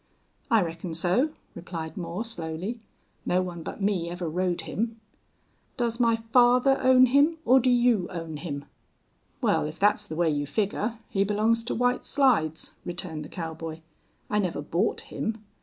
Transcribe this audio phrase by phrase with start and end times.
[0.49, 2.79] "I reckon so," replied Moore, slowly.
[3.23, 4.99] "No one but me ever rode him."
[5.77, 8.65] "Does my father own him or do you own him?"
[9.41, 13.81] "Well, if that's the way you figure he belongs to White Slides," returned the cowboy.
[14.27, 15.45] "I never bought him.